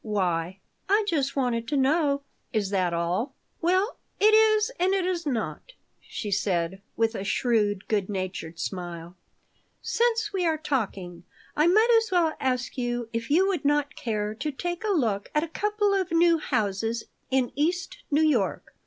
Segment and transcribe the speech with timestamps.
[0.03, 5.27] Why?" "I just wanted to know." "Is that all?" "Well, it is and it is
[5.27, 9.15] not," she said, with a shrewd, good natured smile.
[9.83, 11.23] "Since we are talking,
[11.55, 15.29] I might as well ask you if you would not care to take a look
[15.35, 18.73] at a couple of new houses in East New York."